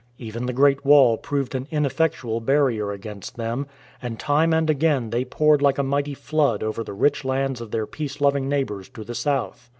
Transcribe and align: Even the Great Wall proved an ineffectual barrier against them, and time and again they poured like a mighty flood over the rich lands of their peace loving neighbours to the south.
Even 0.17 0.47
the 0.47 0.51
Great 0.53 0.83
Wall 0.83 1.15
proved 1.15 1.53
an 1.53 1.67
ineffectual 1.69 2.39
barrier 2.41 2.91
against 2.91 3.37
them, 3.37 3.67
and 4.01 4.19
time 4.19 4.51
and 4.51 4.67
again 4.67 5.11
they 5.11 5.23
poured 5.23 5.61
like 5.61 5.77
a 5.77 5.83
mighty 5.83 6.15
flood 6.15 6.63
over 6.63 6.83
the 6.83 6.91
rich 6.91 7.23
lands 7.23 7.61
of 7.61 7.69
their 7.69 7.85
peace 7.85 8.19
loving 8.19 8.49
neighbours 8.49 8.89
to 8.89 9.03
the 9.03 9.13
south. 9.13 9.69